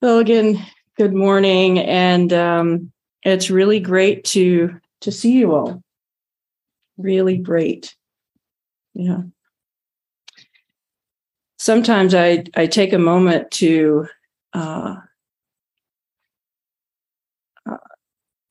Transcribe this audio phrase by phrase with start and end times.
[0.00, 0.64] Well, again,
[0.96, 2.92] good morning, and um,
[3.24, 5.82] it's really great to to see you all.
[6.98, 7.96] Really great.
[8.94, 9.22] Yeah.
[11.58, 14.06] Sometimes I I take a moment to
[14.52, 14.94] uh,
[17.68, 17.76] uh,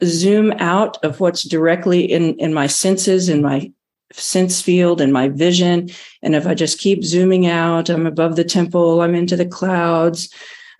[0.03, 3.71] zoom out of what's directly in in my senses, in my
[4.11, 5.89] sense field, and my vision.
[6.21, 8.99] And if I just keep zooming out, I'm above the temple.
[8.99, 10.29] I'm into the clouds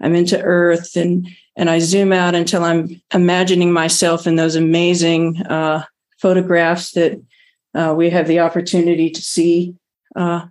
[0.02, 5.42] I'm into earth and and I zoom out until I'm imagining myself in those amazing
[5.42, 5.84] uh,
[6.20, 7.20] photographs that
[7.74, 9.76] uh, we have the opportunity to see
[10.16, 10.46] uh,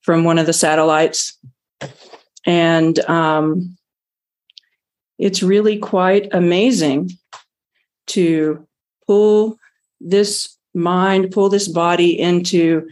[0.00, 1.38] from one of the satellites.
[2.46, 3.76] And um,
[5.18, 7.10] it's really quite amazing
[8.08, 8.66] to
[9.06, 9.58] pull
[10.00, 12.88] this mind, pull this body into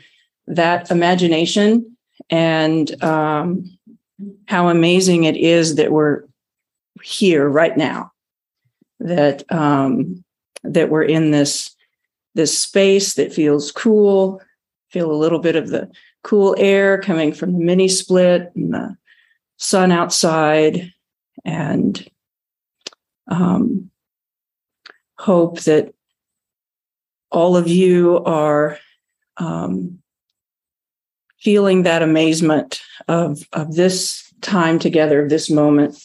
[0.47, 1.97] that imagination
[2.31, 3.79] and um,
[4.47, 6.25] how amazing it is that we're
[7.03, 8.13] here right now
[9.01, 10.25] that um,
[10.63, 11.75] that we're in this
[12.35, 14.41] this space that feels cool
[14.91, 15.91] feel a little bit of the
[16.23, 18.97] cool air coming from the mini split and the
[19.57, 20.93] sun outside
[21.45, 22.09] and
[23.29, 23.91] um,
[25.19, 25.93] hope that
[27.31, 28.79] all of you are
[29.37, 29.99] um,
[31.45, 36.03] feeling that amazement of, of this time together, of this moment.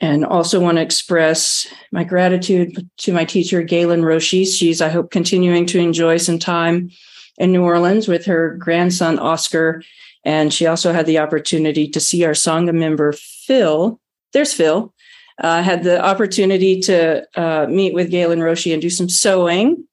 [0.00, 4.46] And also want to express my gratitude to my teacher, Galen Roshi.
[4.46, 6.90] She's, I hope, continuing to enjoy some time
[7.36, 9.82] in New Orleans with her grandson, Oscar.
[10.24, 14.00] And she also had the opportunity to see our Sangha member, Phil.
[14.32, 14.94] There's Phil.
[15.40, 19.84] Uh, had the opportunity to uh, meet with Galen Roshi and do some sewing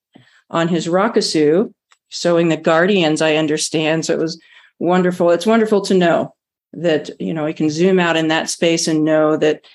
[0.49, 1.71] on his rakusu
[2.09, 4.05] sewing the guardians i understand.
[4.05, 4.39] So it was
[4.79, 5.31] wonderful.
[5.31, 6.35] It's wonderful to know
[6.73, 9.65] that you know we can zoom out in that space and know that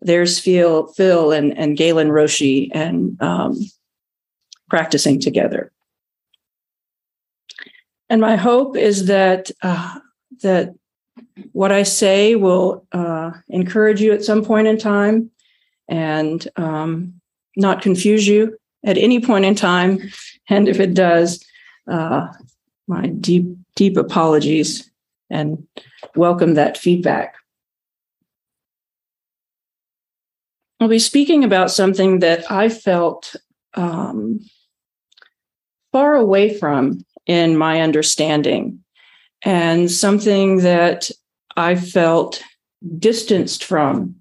[0.00, 3.58] there's phil phil and, and galen roshi and um,
[4.68, 5.72] practicing together.
[8.10, 9.98] And my hope is that uh,
[10.42, 10.74] that
[11.52, 15.30] what i say will uh, encourage you at some point in time
[15.88, 17.14] and um,
[17.56, 19.98] not confuse you at any point in time.
[20.48, 21.44] And if it does
[21.88, 22.28] uh,
[22.86, 24.90] my deep, deep apologies
[25.30, 25.66] and
[26.14, 27.34] welcome that feedback.
[30.80, 33.34] I'll be speaking about something that I felt
[33.74, 34.40] um,
[35.92, 38.82] far away from in my understanding,
[39.42, 41.10] and something that
[41.56, 42.42] I felt
[42.98, 44.16] distanced from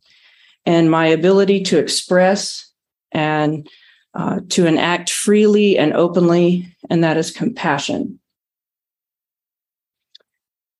[0.66, 2.70] and my ability to express
[3.12, 3.70] and
[4.18, 8.20] uh, to enact freely and openly, and that is compassion.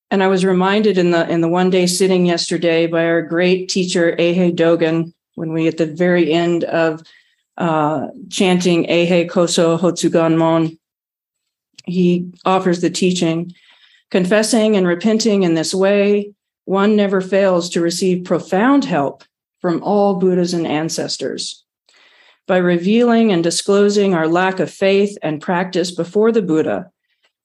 [0.10, 3.70] And I was reminded in the in the one day sitting yesterday by our great
[3.70, 7.04] teacher Eihei Dogen when we at the very end of
[7.58, 10.80] uh, chanting Eihei Koso Hotsuganmon,
[11.86, 13.54] he offers the teaching,
[14.10, 16.34] confessing and repenting in this way,
[16.66, 19.24] one never fails to receive profound help
[19.62, 21.64] from all Buddhas and ancestors
[22.48, 26.90] by revealing and disclosing our lack of faith and practice before the Buddha,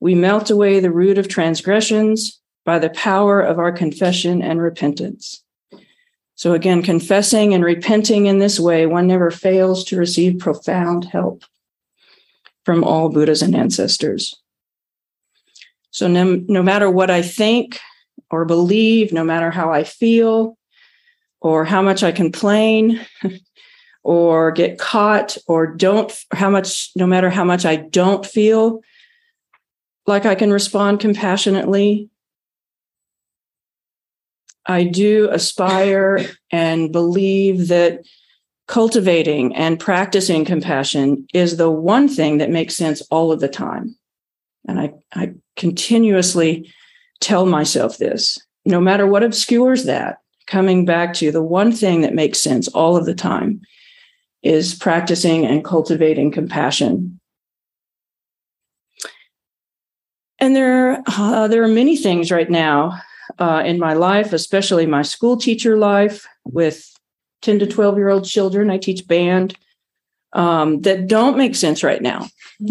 [0.01, 5.43] we melt away the root of transgressions by the power of our confession and repentance.
[6.37, 11.45] So, again, confessing and repenting in this way, one never fails to receive profound help
[12.65, 14.35] from all Buddhas and ancestors.
[15.91, 17.81] So, no, no matter what I think
[18.31, 20.57] or believe, no matter how I feel
[21.41, 23.05] or how much I complain,
[24.03, 28.81] or get caught or don't how much no matter how much i don't feel
[30.07, 32.09] like i can respond compassionately
[34.67, 36.21] i do aspire
[36.51, 38.03] and believe that
[38.73, 43.95] cultivating and practicing compassion is the one thing that makes sense all of the time.
[44.67, 46.73] And i i continuously
[47.21, 52.15] tell myself this no matter what obscures that coming back to the one thing that
[52.15, 53.61] makes sense all of the time
[54.43, 57.19] is practicing and cultivating compassion.
[60.39, 63.01] And there, uh, there are many things right now
[63.39, 66.93] uh, in my life, especially my school teacher life with
[67.43, 68.71] 10 to 12 year old children.
[68.71, 69.57] I teach band
[70.33, 72.29] um, that don't make sense right now.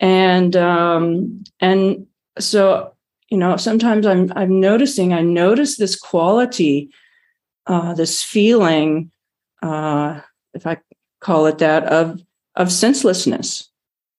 [0.00, 2.06] and um, and
[2.38, 2.92] so
[3.28, 6.90] you know sometimes I'm I'm noticing I notice this quality,
[7.66, 9.10] uh, this feeling
[9.62, 10.20] uh,
[10.54, 10.78] if I
[11.20, 12.20] call it that, of
[12.56, 13.68] of senselessness,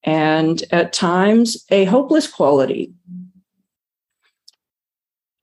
[0.04, 2.94] and at times a hopeless quality.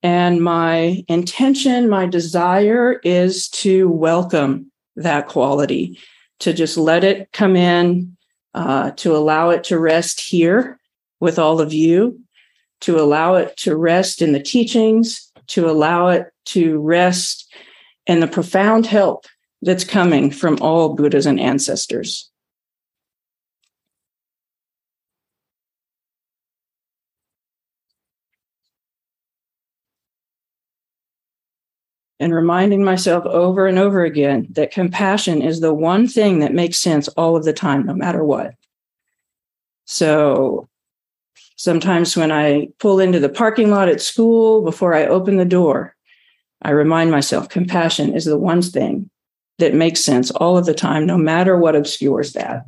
[0.03, 5.99] And my intention, my desire is to welcome that quality,
[6.41, 8.17] to just let it come in,
[8.55, 10.79] uh, to allow it to rest here
[11.21, 12.21] with all of you,
[12.81, 17.53] to allow it to rest in the teachings, to allow it to rest
[18.07, 19.27] in the profound help
[19.63, 22.31] that's coming from all Buddhas and ancestors.
[32.21, 36.79] and reminding myself over and over again that compassion is the one thing that makes
[36.79, 38.55] sense all of the time, no matter what.
[39.85, 40.69] So
[41.57, 45.95] sometimes when I pull into the parking lot at school before I open the door,
[46.61, 49.11] I remind myself compassion is the one thing
[49.59, 52.65] that makes sense all of the time, no matter what obscures that.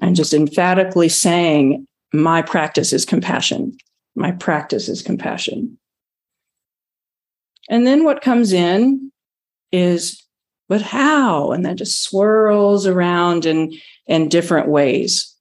[0.00, 3.76] I'm just emphatically saying, my practice is compassion.
[4.14, 5.78] My practice is compassion.
[7.68, 9.12] And then what comes in
[9.72, 10.24] is,
[10.68, 11.52] but how?
[11.52, 13.74] And that just swirls around in,
[14.06, 15.34] in different ways.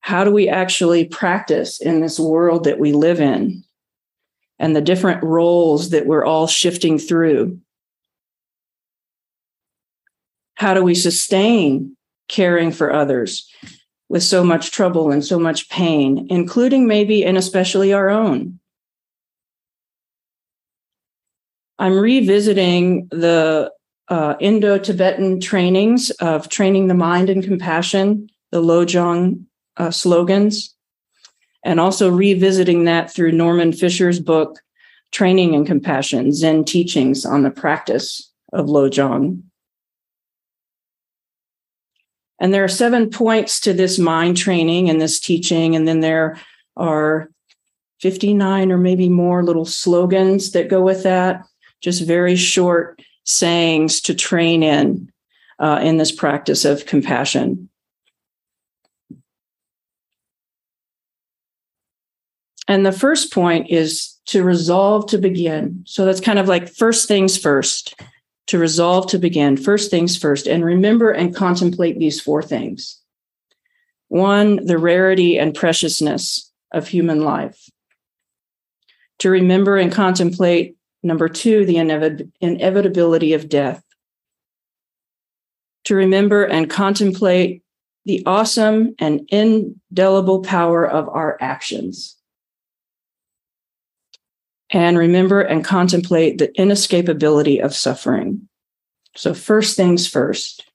[0.00, 3.63] How do we actually practice in this world that we live in
[4.58, 7.58] and the different roles that we're all shifting through?
[10.54, 11.96] How do we sustain
[12.28, 13.48] caring for others
[14.08, 18.60] with so much trouble and so much pain, including maybe and especially our own?
[21.78, 23.72] I'm revisiting the
[24.08, 29.44] uh, Indo Tibetan trainings of training the mind and compassion, the Lojong
[29.76, 30.73] uh, slogans,
[31.64, 34.60] and also revisiting that through Norman Fischer's book,
[35.10, 39.42] Training in Compassion Zen Teachings on the Practice of Lojong.
[42.40, 45.76] And there are seven points to this mind training and this teaching.
[45.76, 46.38] And then there
[46.76, 47.30] are
[48.00, 51.44] 59 or maybe more little slogans that go with that
[51.80, 55.10] just very short sayings to train in
[55.58, 57.68] uh, in this practice of compassion.
[62.66, 65.82] And the first point is to resolve to begin.
[65.86, 67.94] So that's kind of like first things first,
[68.46, 73.00] to resolve to begin, first things first, and remember and contemplate these four things.
[74.08, 77.68] One, the rarity and preciousness of human life.
[79.18, 81.76] To remember and contemplate Number two, the
[82.40, 83.84] inevitability of death.
[85.84, 87.62] To remember and contemplate
[88.06, 92.16] the awesome and indelible power of our actions.
[94.74, 98.48] And remember and contemplate the inescapability of suffering.
[99.14, 100.68] So, first things first,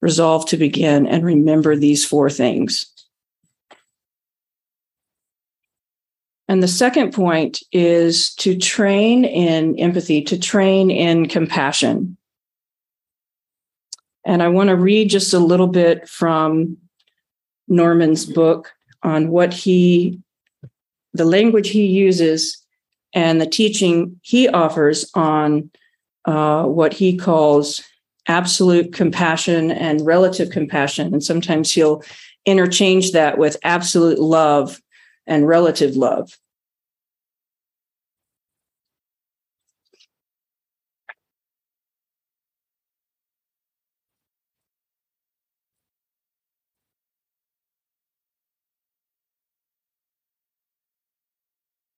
[0.00, 2.86] resolve to begin and remember these four things.
[6.46, 12.16] And the second point is to train in empathy, to train in compassion.
[14.24, 16.76] And I want to read just a little bit from
[17.66, 18.70] Norman's book
[19.02, 20.20] on what he,
[21.14, 22.64] the language he uses,
[23.12, 25.70] and the teaching he offers on
[26.24, 27.82] uh, what he calls
[28.26, 31.12] absolute compassion and relative compassion.
[31.14, 32.02] And sometimes he'll
[32.44, 34.80] interchange that with absolute love
[35.26, 36.30] and relative love.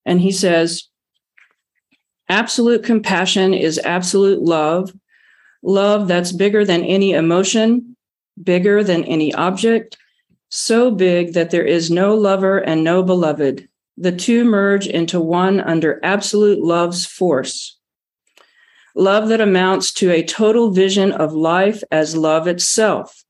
[0.07, 0.90] And he says,
[2.31, 4.93] absolute compassion is absolute love,
[5.63, 7.97] love that's bigger than any emotion,
[8.43, 9.99] bigger than any object,
[10.49, 13.69] so big that there is no lover and no beloved.
[13.97, 17.79] The two merge into one under absolute love's force.
[18.97, 23.25] Love that amounts to a total vision of life as love itself.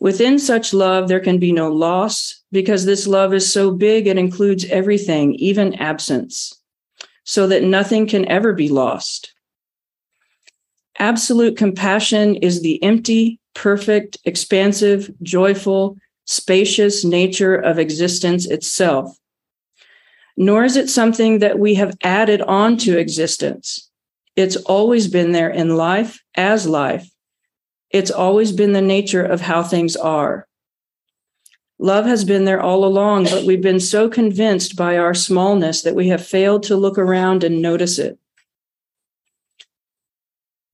[0.00, 4.18] Within such love, there can be no loss because this love is so big, it
[4.18, 6.61] includes everything, even absence,
[7.24, 9.34] so that nothing can ever be lost.
[10.98, 19.16] Absolute compassion is the empty, perfect, expansive, joyful, spacious nature of existence itself.
[20.36, 23.90] Nor is it something that we have added on to existence.
[24.36, 27.08] It's always been there in life as life.
[27.90, 30.48] It's always been the nature of how things are.
[31.82, 35.96] Love has been there all along, but we've been so convinced by our smallness that
[35.96, 38.16] we have failed to look around and notice it.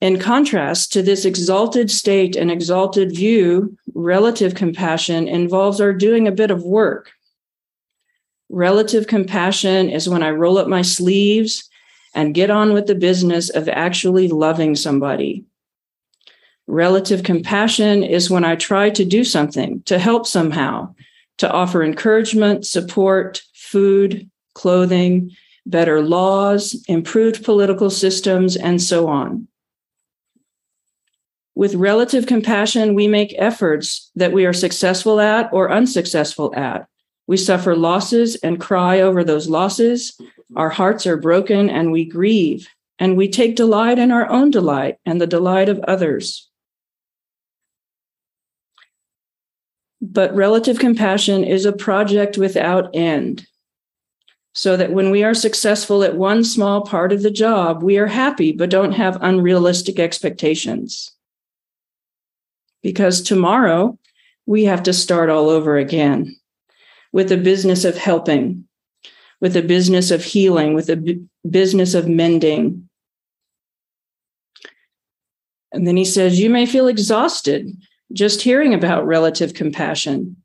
[0.02, 6.32] In contrast to this exalted state and exalted view, relative compassion involves our doing a
[6.32, 7.12] bit of work.
[8.50, 11.70] Relative compassion is when I roll up my sleeves
[12.14, 15.46] and get on with the business of actually loving somebody.
[16.68, 20.94] Relative compassion is when I try to do something to help somehow,
[21.38, 25.30] to offer encouragement, support, food, clothing,
[25.64, 29.48] better laws, improved political systems, and so on.
[31.54, 36.86] With relative compassion, we make efforts that we are successful at or unsuccessful at.
[37.26, 40.20] We suffer losses and cry over those losses.
[40.54, 44.98] Our hearts are broken and we grieve, and we take delight in our own delight
[45.06, 46.47] and the delight of others.
[50.00, 53.46] But relative compassion is a project without end.
[54.54, 58.06] So that when we are successful at one small part of the job, we are
[58.06, 61.12] happy, but don't have unrealistic expectations.
[62.82, 63.98] Because tomorrow
[64.46, 66.34] we have to start all over again
[67.12, 68.66] with the business of helping,
[69.40, 72.88] with the business of healing, with the b- business of mending.
[75.72, 77.76] And then he says, You may feel exhausted
[78.12, 80.36] just hearing about relative compassion,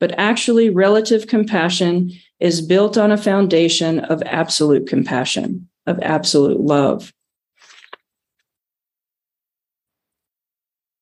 [0.00, 2.10] but actually, relative compassion
[2.40, 7.12] is built on a foundation of absolute compassion, of absolute love.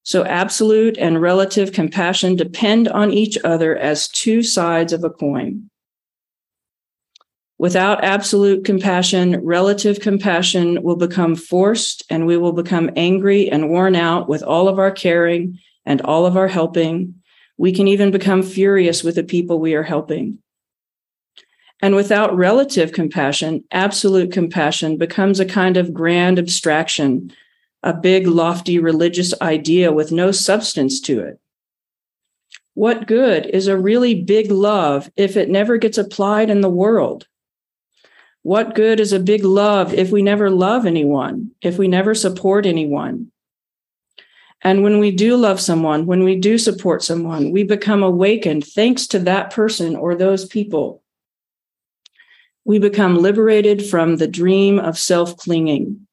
[0.04, 5.70] So, absolute and relative compassion depend on each other as two sides of a coin.
[7.56, 13.96] Without absolute compassion, relative compassion will become forced and we will become angry and worn
[13.96, 17.14] out with all of our caring and all of our helping.
[17.56, 20.38] We can even become furious with the people we are helping.
[21.82, 27.32] And without relative compassion, absolute compassion becomes a kind of grand abstraction
[27.84, 31.38] a big, lofty religious idea with no substance to it.
[32.72, 37.28] What good is a really big love if it never gets applied in the world?
[38.42, 42.64] What good is a big love if we never love anyone, if we never support
[42.64, 43.30] anyone?
[44.64, 49.06] And when we do love someone, when we do support someone, we become awakened thanks
[49.09, 51.02] to that person or those people.
[52.64, 56.06] We become liberated from the dream of self clinging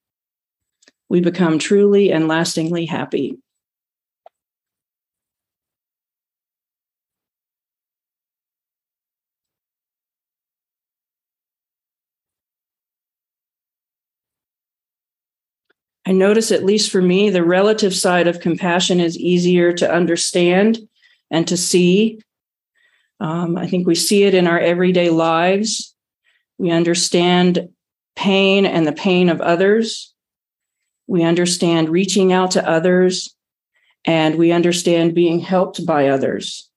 [1.12, 3.38] we become truly and lastingly happy.
[16.06, 20.80] I notice, at least for me, the relative side of compassion is easier to understand
[21.30, 22.20] and to see.
[23.20, 25.96] Um, I think we see it in our everyday lives.
[26.58, 27.70] We understand
[28.16, 30.14] pain and the pain of others.
[31.08, 33.36] We understand reaching out to others,
[34.06, 36.70] and we understand being helped by others.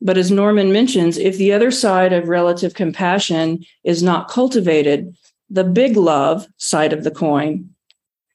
[0.00, 5.16] But as Norman mentions, if the other side of relative compassion is not cultivated,
[5.50, 7.70] the big love side of the coin,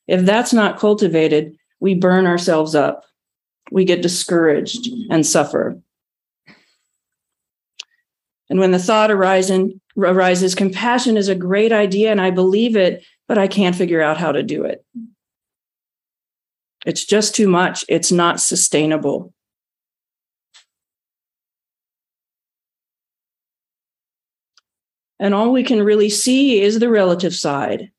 [0.07, 3.05] if that's not cultivated, we burn ourselves up.
[3.71, 5.79] We get discouraged and suffer.
[8.49, 13.05] And when the thought arises, arises, compassion is a great idea and I believe it,
[13.27, 14.83] but I can't figure out how to do it.
[16.85, 17.85] It's just too much.
[17.87, 19.33] It's not sustainable.
[25.19, 27.91] And all we can really see is the relative side.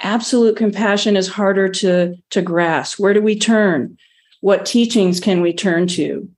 [0.00, 2.98] Absolute compassion is harder to, to grasp.
[2.98, 3.96] Where do we turn?
[4.40, 6.28] What teachings can we turn to?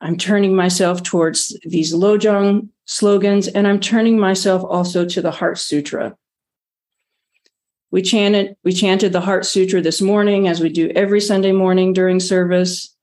[0.00, 5.58] I'm turning myself towards these Lojong slogans, and I'm turning myself also to the Heart
[5.58, 6.16] Sutra.
[7.90, 11.92] We chanted, we chanted the Heart Sutra this morning, as we do every Sunday morning
[11.92, 12.95] during service.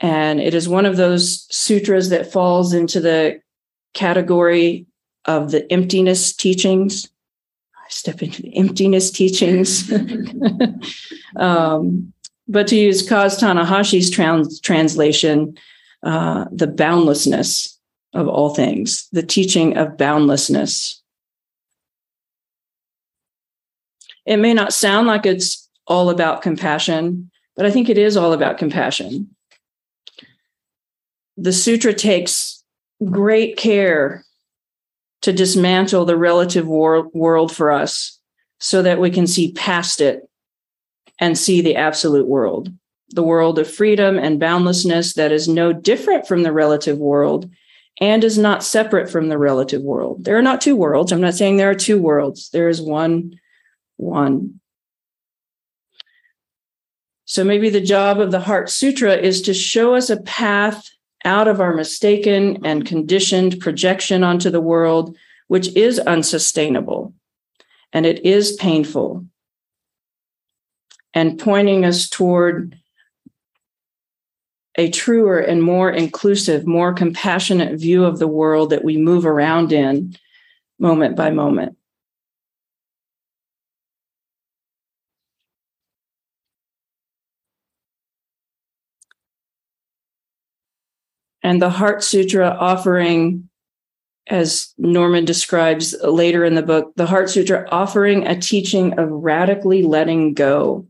[0.00, 3.40] And it is one of those sutras that falls into the
[3.94, 4.86] category
[5.24, 7.08] of the emptiness teachings.
[7.76, 9.90] I step into the emptiness teachings.
[11.36, 12.12] um,
[12.48, 15.56] but to use Kaz Tanahashi's trans- translation,
[16.02, 17.78] uh, the boundlessness
[18.12, 21.02] of all things, the teaching of boundlessness.
[24.24, 28.32] It may not sound like it's all about compassion, but I think it is all
[28.32, 29.35] about compassion.
[31.36, 32.62] The sutra takes
[33.04, 34.24] great care
[35.22, 38.18] to dismantle the relative wor- world for us
[38.58, 40.28] so that we can see past it
[41.20, 42.70] and see the absolute world
[43.10, 47.50] the world of freedom and boundlessness that is no different from the relative world
[48.00, 50.24] and is not separate from the relative world.
[50.24, 51.12] There are not two worlds.
[51.12, 52.50] I'm not saying there are two worlds.
[52.50, 53.38] There is one,
[53.96, 54.60] one.
[57.24, 60.88] So maybe the job of the Heart Sutra is to show us a path
[61.26, 65.16] out of our mistaken and conditioned projection onto the world,
[65.48, 67.12] which is unsustainable
[67.92, 69.24] and it is painful,
[71.14, 72.78] and pointing us toward
[74.76, 79.72] a truer and more inclusive, more compassionate view of the world that we move around
[79.72, 80.14] in
[80.78, 81.76] moment by moment.
[91.46, 93.48] And the Heart Sutra offering,
[94.26, 99.84] as Norman describes later in the book, the Heart Sutra offering a teaching of radically
[99.84, 100.88] letting go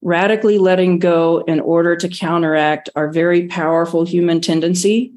[0.00, 5.12] radically letting go in order to counteract our very powerful human tendency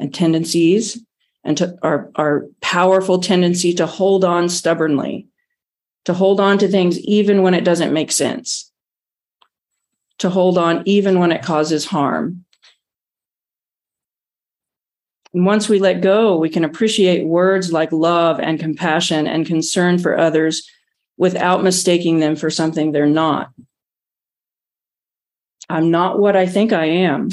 [0.00, 1.00] and tendencies
[1.44, 5.28] and to our, our powerful tendency to hold on stubbornly,
[6.04, 8.72] to hold on to things even when it doesn't make sense,
[10.18, 12.44] to hold on even when it causes harm.
[15.34, 20.18] Once we let go, we can appreciate words like love and compassion and concern for
[20.18, 20.68] others
[21.16, 23.50] without mistaking them for something they're not.
[25.70, 27.30] I'm not what I think I am.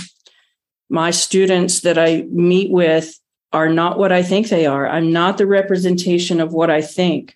[0.89, 3.20] My students that I meet with
[3.51, 4.88] are not what I think they are.
[4.88, 7.36] I'm not the representation of what I think.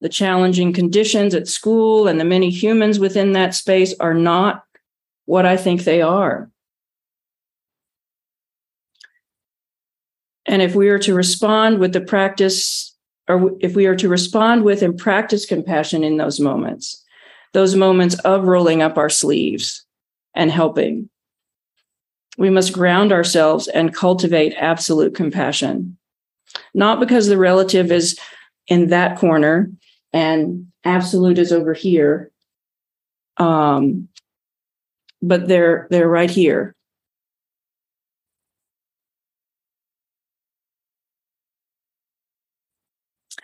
[0.00, 4.64] The challenging conditions at school and the many humans within that space are not
[5.32, 6.50] what I think they are.
[10.44, 12.94] And if we are to respond with the practice
[13.28, 17.02] or if we are to respond with and practice compassion in those moments,
[17.54, 19.86] those moments of rolling up our sleeves
[20.34, 21.08] and helping,
[22.36, 25.96] we must ground ourselves and cultivate absolute compassion.
[26.74, 28.18] Not because the relative is
[28.68, 29.70] in that corner
[30.12, 32.30] and absolute is over here,
[33.38, 34.10] um,
[35.22, 36.74] but they're they're right here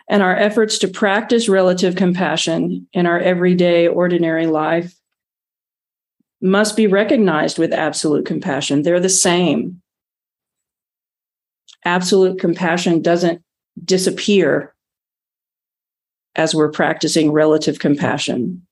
[0.09, 4.95] and our efforts to practice relative compassion in our everyday, ordinary life
[6.41, 8.81] must be recognized with absolute compassion.
[8.81, 9.81] They're the same.
[11.85, 13.41] Absolute compassion doesn't
[13.85, 14.73] disappear
[16.35, 18.65] as we're practicing relative compassion.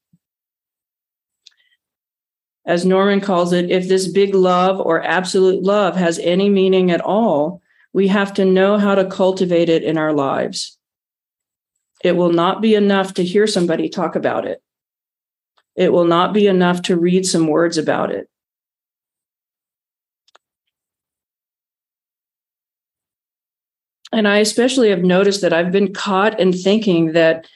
[2.67, 6.99] As Norman calls it, if this big love or absolute love has any meaning at
[6.99, 7.61] all,
[7.93, 10.77] we have to know how to cultivate it in our lives.
[12.03, 14.61] It will not be enough to hear somebody talk about it.
[15.77, 18.29] It will not be enough to read some words about it.
[24.11, 27.47] And I especially have noticed that I've been caught in thinking that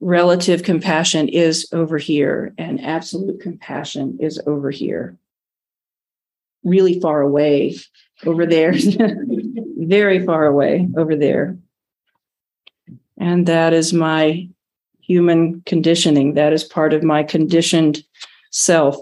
[0.00, 5.16] relative compassion is over here and absolute compassion is over here,
[6.64, 7.76] really far away
[8.24, 8.74] over there,
[9.76, 11.56] very far away over there.
[13.18, 14.48] And that is my
[15.00, 16.34] human conditioning.
[16.34, 18.04] That is part of my conditioned
[18.52, 18.96] self.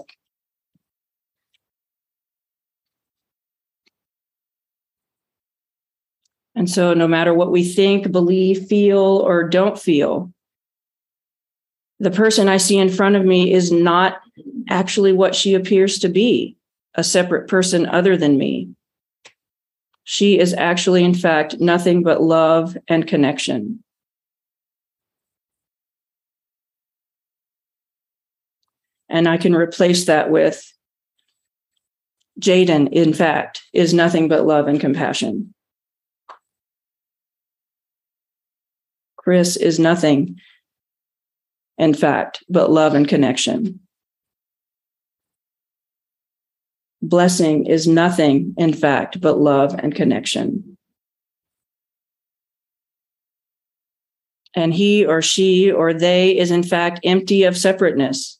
[6.55, 10.33] And so, no matter what we think, believe, feel, or don't feel,
[11.99, 14.19] the person I see in front of me is not
[14.69, 16.55] actually what she appears to be
[16.95, 18.69] a separate person other than me.
[20.03, 23.83] She is actually, in fact, nothing but love and connection.
[29.09, 30.73] And I can replace that with
[32.39, 35.53] Jaden, in fact, is nothing but love and compassion.
[39.17, 40.39] Chris is nothing,
[41.77, 43.79] in fact, but love and connection.
[47.01, 50.77] Blessing is nothing, in fact, but love and connection.
[54.55, 58.37] And he or she or they is, in fact, empty of separateness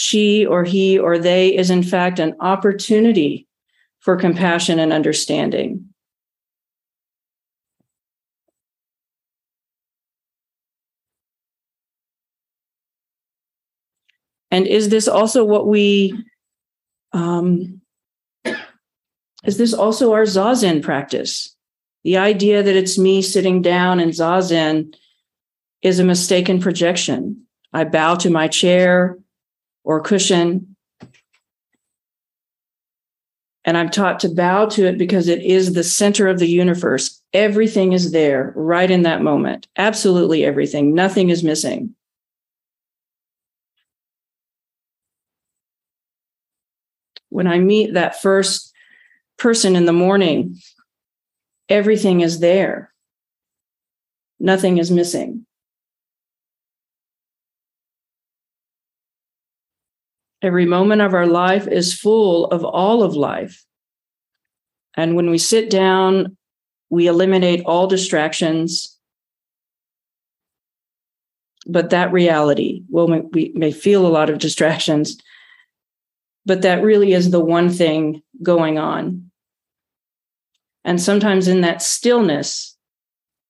[0.00, 3.48] she or he or they is in fact an opportunity
[3.98, 5.92] for compassion and understanding.
[14.50, 16.14] And is this also what we,
[17.12, 17.80] um,
[19.44, 21.54] is this also our Zazen practice?
[22.04, 24.94] The idea that it's me sitting down in Zazen
[25.82, 27.46] is a mistaken projection.
[27.72, 29.18] I bow to my chair,
[29.88, 30.76] or cushion.
[33.64, 37.22] And I'm taught to bow to it because it is the center of the universe.
[37.32, 39.66] Everything is there right in that moment.
[39.78, 40.94] Absolutely everything.
[40.94, 41.94] Nothing is missing.
[47.30, 48.72] When I meet that first
[49.36, 50.58] person in the morning,
[51.68, 52.92] everything is there.
[54.40, 55.46] Nothing is missing.
[60.40, 63.64] Every moment of our life is full of all of life.
[64.96, 66.36] And when we sit down,
[66.90, 68.96] we eliminate all distractions.
[71.66, 75.18] But that reality, well, we may feel a lot of distractions,
[76.48, 79.30] but that really is the one thing going on.
[80.82, 82.74] And sometimes in that stillness,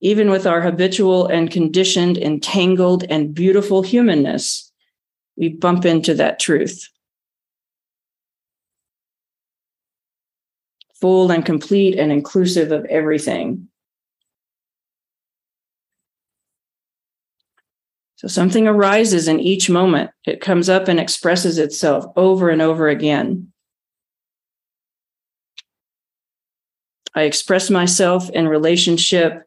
[0.01, 4.73] even with our habitual and conditioned, entangled, and beautiful humanness,
[5.37, 6.89] we bump into that truth.
[11.01, 13.69] Full and complete and inclusive of everything.
[18.19, 20.11] So something arises in each moment.
[20.27, 23.53] It comes up and expresses itself over and over again.
[27.15, 29.45] I express myself in relationship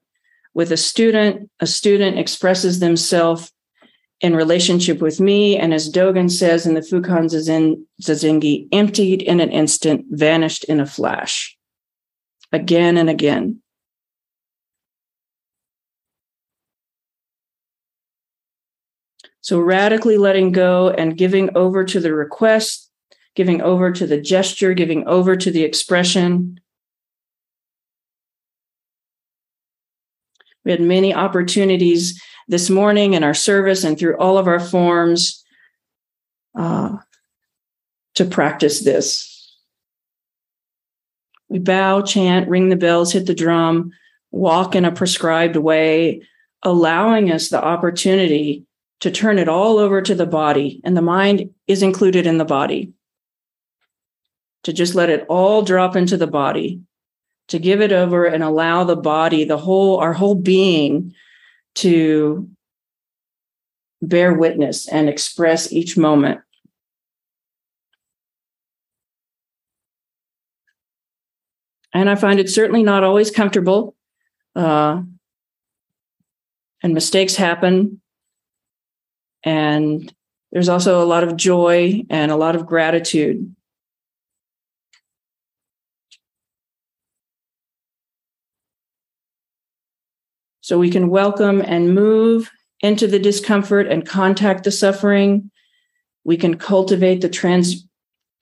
[0.53, 1.49] with a student.
[1.59, 3.51] A student expresses themselves
[4.21, 7.25] in relationship with me, and as Dogen says in the Fukan
[8.01, 11.57] Zazengi, emptied in an instant, vanished in a flash.
[12.53, 13.61] Again and again.
[19.41, 22.89] So radically letting go and giving over to the request,
[23.35, 26.59] giving over to the gesture, giving over to the expression.
[30.63, 35.43] We had many opportunities this morning in our service and through all of our forms
[36.55, 36.97] uh,
[38.13, 39.57] to practice this.
[41.49, 43.91] We bow, chant, ring the bells, hit the drum,
[44.29, 46.21] walk in a prescribed way,
[46.61, 48.67] allowing us the opportunity
[49.01, 50.79] to turn it all over to the body.
[50.83, 52.93] And the mind is included in the body.
[54.63, 56.81] To just let it all drop into the body,
[57.47, 61.15] to give it over and allow the body, the whole, our whole being
[61.75, 62.47] to
[64.03, 66.41] bear witness and express each moment.
[71.93, 73.95] And I find it certainly not always comfortable.
[74.55, 75.01] Uh,
[76.83, 78.00] and mistakes happen.
[79.43, 80.13] And
[80.51, 83.55] there's also a lot of joy and a lot of gratitude
[90.61, 92.51] So we can welcome and move
[92.81, 95.51] into the discomfort and contact the suffering.
[96.23, 97.87] We can cultivate the trans-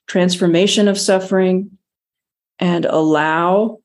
[0.07, 1.77] transformation of suffering
[2.59, 3.79] and allow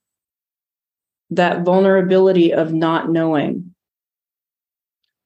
[1.31, 3.74] that vulnerability of not knowing,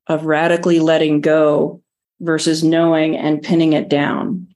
[0.08, 1.82] of radically letting go
[2.20, 4.48] versus knowing and pinning it down,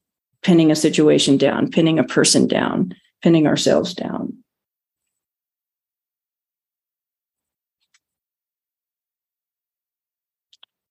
[0.42, 4.36] pinning a situation down, pinning a person down, pinning ourselves down.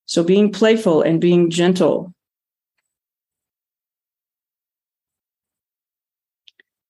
[0.06, 2.14] So being playful and being gentle.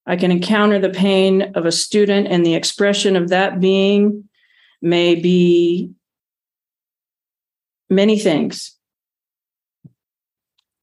[0.08, 4.28] I can encounter the pain of a student, and the expression of that being
[4.82, 5.92] may be
[7.92, 8.76] many things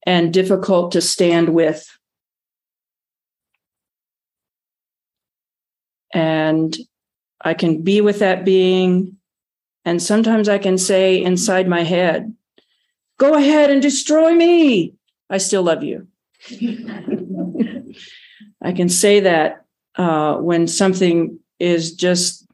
[0.07, 1.89] and difficult to stand with.
[6.15, 6.77] And
[7.41, 9.19] I can be with that being
[9.89, 12.35] and sometimes I can say inside my head,
[13.19, 14.93] go ahead and destroy me.
[15.31, 16.09] I still love you.
[18.63, 19.65] I can say that
[19.97, 22.47] uh, when something is just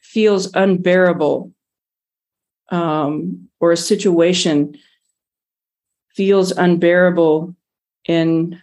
[0.00, 1.50] feels unbearable
[2.70, 4.76] um, or a situation
[6.14, 7.54] feels unbearable
[8.06, 8.60] in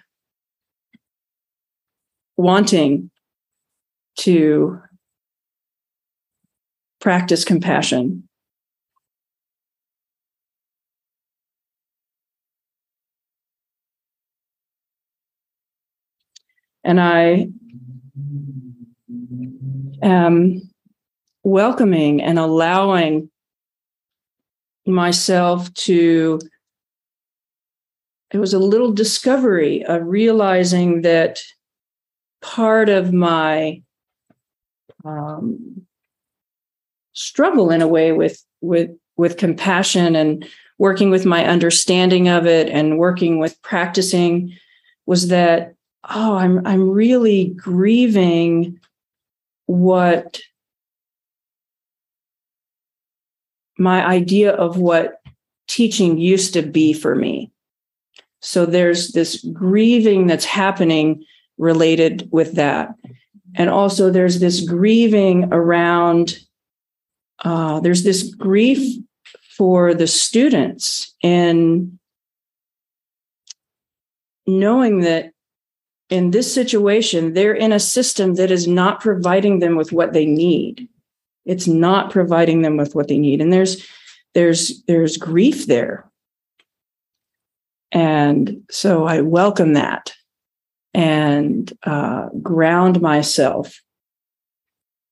[2.36, 3.10] wanting
[4.18, 4.82] to
[7.00, 8.28] practice compassion.
[16.84, 17.48] And I
[20.02, 20.62] am
[21.44, 23.30] welcoming and allowing
[24.88, 26.40] myself to
[28.32, 31.40] it was a little discovery of realizing that
[32.42, 33.82] part of my
[35.06, 35.86] um,
[37.14, 40.48] struggle in a way with with with compassion and
[40.78, 44.54] working with my understanding of it and working with practicing
[45.06, 45.74] was that
[46.10, 48.80] oh, I'm I'm really grieving
[49.66, 50.40] what
[53.78, 55.22] my idea of what
[55.68, 57.52] teaching used to be for me.
[58.42, 61.26] So there's this grieving that's happening
[61.58, 62.90] related with that.
[63.56, 66.40] And also there's this grieving around,
[67.44, 68.98] uh, there's this grief
[69.58, 71.98] for the students in
[74.46, 75.32] knowing that
[76.10, 80.26] in this situation, they're in a system that is not providing them with what they
[80.26, 80.88] need.
[81.48, 83.42] It's not providing them with what they need.
[83.42, 83.86] And there's
[84.34, 86.10] there's there's grief there.
[87.92, 90.14] And so I welcome that
[90.94, 93.82] and uh, ground myself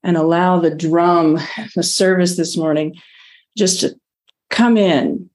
[0.03, 1.39] and allow the drum,
[1.75, 2.95] the service this morning,
[3.57, 3.95] just to
[4.49, 5.29] come in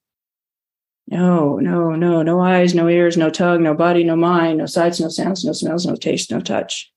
[1.11, 5.01] no, no, no, no eyes, no ears, no tongue, no body, no mind, no sights,
[5.01, 6.89] no sounds, no smells, no taste, no touch.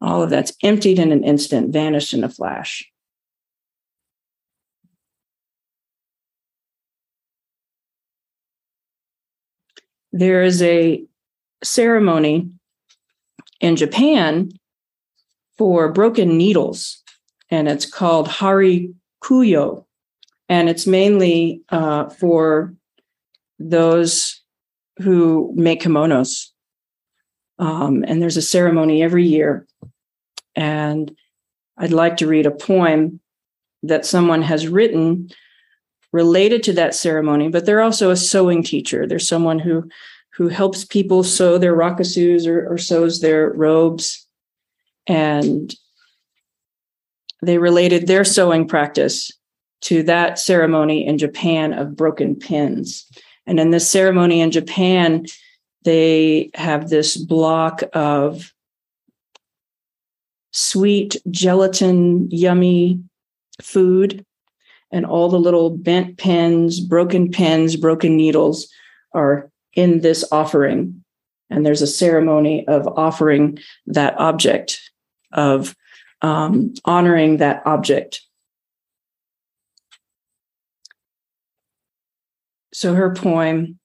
[0.00, 2.88] All of that's emptied in an instant, vanished in a flash.
[10.12, 11.04] There is a
[11.62, 12.50] ceremony
[13.60, 14.50] in Japan
[15.56, 17.02] for broken needles,
[17.50, 19.84] and it's called Hari Kuyo
[20.48, 22.74] and it's mainly uh, for
[23.58, 24.40] those
[24.98, 26.46] who make kimonos.
[27.58, 29.66] Um, and there's a ceremony every year.
[30.58, 31.16] And
[31.76, 33.20] I'd like to read a poem
[33.84, 35.30] that someone has written
[36.12, 39.06] related to that ceremony, but they're also a sewing teacher.
[39.06, 39.88] They're someone who
[40.34, 44.26] who helps people sew their rakusus or, or sews their robes.
[45.06, 45.74] And
[47.40, 49.32] they related their sewing practice
[49.82, 53.06] to that ceremony in Japan of broken pins.
[53.46, 55.26] And in this ceremony in Japan,
[55.82, 58.52] they have this block of
[60.58, 63.00] sweet gelatin, yummy
[63.62, 64.24] food,
[64.90, 68.68] and all the little bent pins, broken pins, broken needles
[69.14, 71.04] are in this offering.
[71.48, 74.80] And there's a ceremony of offering that object,
[75.32, 75.76] of
[76.22, 78.22] um, honoring that object.
[82.74, 83.78] So her poem,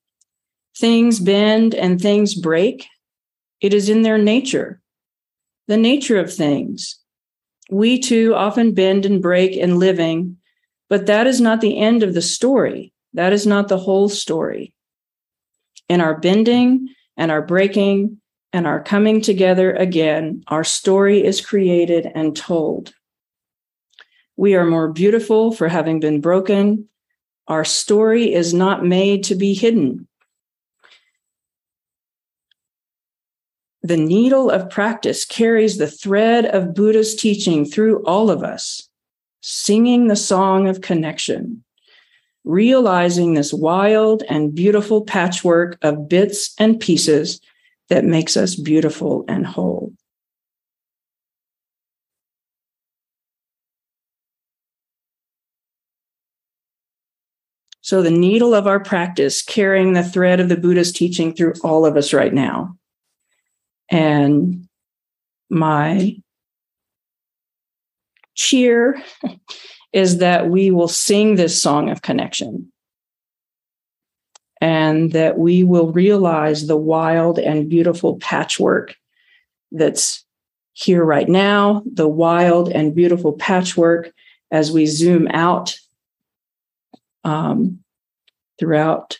[0.75, 2.87] Things Bend and Things Break,
[3.61, 4.81] it is in their nature,
[5.67, 6.99] the nature of things.
[7.69, 10.37] We too often bend and break in living,
[10.89, 12.93] but that is not the end of the story.
[13.13, 14.73] That is not the whole story.
[15.87, 18.19] In our bending and our breaking
[18.51, 22.93] and our coming together again, our story is created and told.
[24.35, 26.89] We are more beautiful for having been broken
[27.47, 30.07] our story is not made to be hidden.
[33.85, 38.87] The needle of practice carries the thread of Buddha's teaching through all of us,
[39.41, 41.65] singing the song of connection,
[42.45, 47.41] realizing this wild and beautiful patchwork of bits and pieces
[47.89, 49.91] that makes us beautiful and whole.
[57.81, 61.85] So, the needle of our practice carrying the thread of the Buddha's teaching through all
[61.85, 62.77] of us right now.
[63.93, 64.67] And
[65.51, 66.17] my
[68.33, 69.01] cheer
[69.93, 72.71] is that we will sing this song of connection
[74.59, 78.95] and that we will realize the wild and beautiful patchwork
[79.71, 80.25] that's
[80.71, 84.11] here right now, the wild and beautiful patchwork
[84.49, 85.77] as we zoom out
[87.23, 87.77] um,
[88.59, 89.19] throughout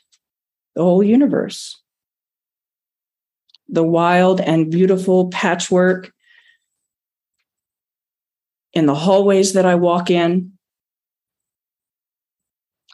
[0.75, 1.79] the whole universe.
[3.69, 6.11] The wild and beautiful patchwork
[8.73, 10.53] in the hallways that I walk in,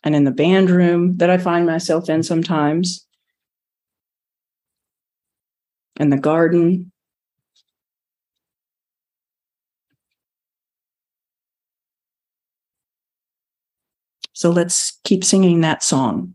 [0.03, 3.05] and in the band room that I find myself in sometimes,
[5.99, 6.91] in the garden,
[14.39, 16.33] So let's keep singing that song.